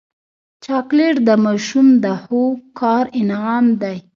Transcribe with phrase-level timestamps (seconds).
[0.63, 2.41] چاکلېټ د ماشوم د ښو
[2.79, 3.97] کار انعام دی.